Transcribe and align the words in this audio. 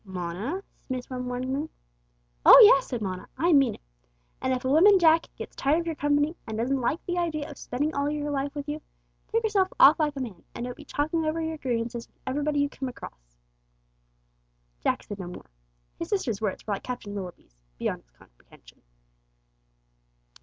"Mona!" 0.03 0.53
said 0.73 0.89
Miss 0.89 1.07
Webb 1.11 1.27
warningly. 1.27 1.69
"Oh 2.43 2.59
yes," 2.65 2.87
said 2.87 3.03
Mona; 3.03 3.27
"I 3.37 3.53
mean 3.53 3.75
it. 3.75 3.81
And 4.41 4.51
if 4.51 4.65
a 4.65 4.67
woman, 4.67 4.97
Jack, 4.97 5.27
gets 5.35 5.55
tired 5.55 5.79
of 5.81 5.85
your 5.85 5.93
company, 5.93 6.35
and 6.47 6.57
doesn't 6.57 6.81
like 6.81 7.05
the 7.05 7.19
idea 7.19 7.47
of 7.47 7.59
spending 7.59 7.93
all 7.93 8.05
her 8.07 8.31
life 8.31 8.55
with 8.55 8.67
you, 8.67 8.81
take 9.31 9.43
yourself 9.43 9.67
off 9.79 9.99
like 9.99 10.15
a 10.15 10.19
man, 10.19 10.43
and 10.55 10.65
don't 10.65 10.75
be 10.75 10.85
talking 10.85 11.23
over 11.25 11.39
your 11.39 11.57
grievances 11.59 12.07
with 12.07 12.17
everybody 12.25 12.61
you 12.61 12.69
come 12.69 12.89
across!" 12.89 13.37
Jack 14.81 15.03
said 15.03 15.19
no 15.19 15.27
more. 15.27 15.51
His 15.99 16.09
sister's 16.09 16.41
words 16.41 16.65
were 16.65 16.73
like 16.73 16.81
Captain 16.81 17.13
Willoughby's, 17.13 17.55
beyond 17.77 18.01
his 18.01 18.09
comprehension. 18.09 18.81